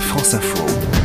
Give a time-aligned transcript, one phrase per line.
[0.00, 0.95] France Info.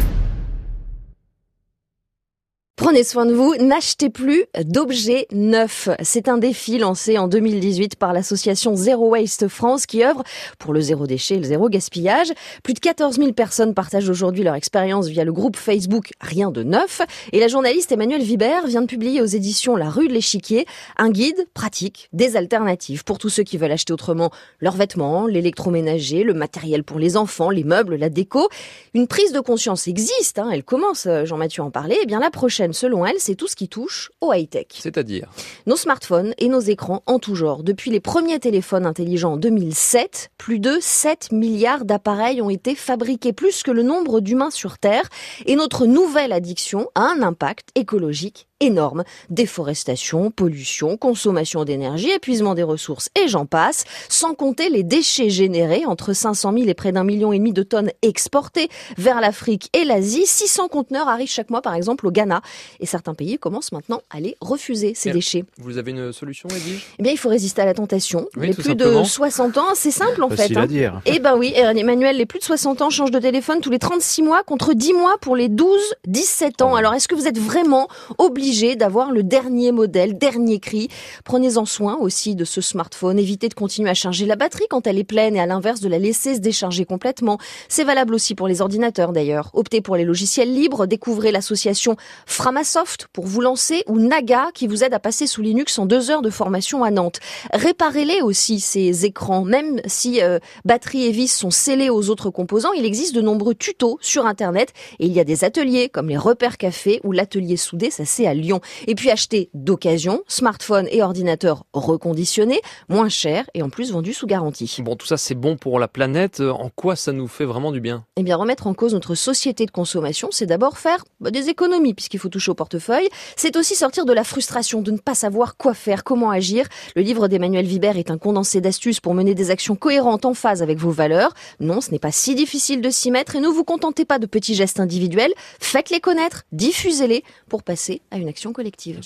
[2.82, 5.88] Prenez soin de vous, n'achetez plus d'objets neufs.
[6.02, 10.24] C'est un défi lancé en 2018 par l'association Zero Waste France qui œuvre
[10.58, 12.34] pour le zéro déchet et le zéro gaspillage.
[12.64, 16.64] Plus de 14 000 personnes partagent aujourd'hui leur expérience via le groupe Facebook Rien de
[16.64, 17.04] neuf.
[17.32, 20.66] Et la journaliste Emmanuelle Vibert vient de publier aux éditions La Rue de l'Échiquier
[20.98, 26.24] un guide pratique des alternatives pour tous ceux qui veulent acheter autrement leurs vêtements, l'électroménager,
[26.24, 28.50] le matériel pour les enfants, les meubles, la déco.
[28.96, 31.98] Une prise de conscience existe, hein, elle commence, Jean-Mathieu en parlait.
[31.98, 34.66] Et eh bien la prochaine selon elle, c'est tout ce qui touche au high-tech.
[34.72, 35.30] C'est-à-dire
[35.68, 37.62] Nos smartphones et nos écrans en tout genre.
[37.64, 43.34] Depuis les premiers téléphones intelligents en 2007, plus de 7 milliards d'appareils ont été fabriqués,
[43.34, 45.08] plus que le nombre d'humains sur Terre.
[45.46, 49.04] Et notre nouvelle addiction a un impact écologique énorme.
[49.30, 55.86] Déforestation, pollution, consommation d'énergie, épuisement des ressources et j'en passe, sans compter les déchets générés
[55.86, 59.84] entre 500 000 et près d'un million et demi de tonnes exportées vers l'Afrique et
[59.84, 60.26] l'Asie.
[60.26, 62.42] 600 conteneurs arrivent chaque mois par exemple au Ghana
[62.80, 65.44] et certains pays commencent maintenant à les refuser ces déchets.
[65.58, 68.28] Vous avez une solution Edwige Eh bien il faut résister à la tentation.
[68.38, 70.56] les plus de 60 ans, c'est simple en fait.
[70.56, 70.62] Hein.
[70.62, 71.02] À dire.
[71.06, 74.22] Eh ben oui, Emmanuel, les plus de 60 ans changent de téléphone tous les 36
[74.22, 76.76] mois contre 10 mois pour les 12-17 ans.
[76.76, 77.88] Alors est-ce que vous êtes vraiment
[78.18, 80.90] obligé d'avoir le dernier modèle, dernier cri.
[81.24, 83.18] Prenez-en soin aussi de ce smartphone.
[83.18, 85.88] Évitez de continuer à charger la batterie quand elle est pleine et à l'inverse de
[85.88, 87.38] la laisser se décharger complètement.
[87.70, 89.52] C'est valable aussi pour les ordinateurs d'ailleurs.
[89.54, 90.86] Optez pour les logiciels libres.
[90.86, 95.80] Découvrez l'association Framasoft pour vous lancer ou Naga qui vous aide à passer sous Linux
[95.80, 97.22] en deux heures de formation à Nantes.
[97.54, 99.46] Réparez-les aussi ces écrans.
[99.46, 103.56] Même si euh, batterie et vis sont scellés aux autres composants, il existe de nombreux
[103.56, 107.56] tutos sur Internet et il y a des ateliers comme les repères café ou l'atelier
[107.56, 108.62] soudé, ça c'est à Lyon.
[108.88, 114.28] Et puis acheter d'occasion, smartphone et ordinateur reconditionnés, moins cher et en plus vendus sous
[114.28, 114.78] garantie.
[114.80, 116.42] Bon, tout ça c'est bon pour la planète.
[116.42, 118.06] En quoi ça nous fait vraiment du bien?
[118.18, 121.94] Eh bien, remettre en cause notre société de consommation, c'est d'abord faire bah, des économies
[121.94, 123.08] puisqu'il faut toucher au portefeuille.
[123.36, 126.68] C'est aussi sortir de la frustration de ne pas savoir quoi faire, comment agir.
[126.96, 130.62] Le livre d'Emmanuel Vibert est un condensé d'astuces pour mener des actions cohérentes en phase
[130.62, 131.34] avec vos valeurs.
[131.60, 134.26] Non, ce n'est pas si difficile de s'y mettre et ne vous contentez pas de
[134.26, 135.34] petits gestes individuels.
[135.60, 139.00] Faites-les connaître, diffusez-les pour passer à une action collective.